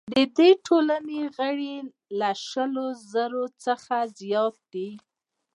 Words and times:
د 0.13 0.15
دې 0.37 0.49
ټولنې 0.65 1.19
غړي 1.37 1.75
له 2.19 2.31
شلو 2.47 2.87
زرو 3.11 3.45
څخه 3.63 3.95
زیات 4.19 4.55
دي. 4.73 4.89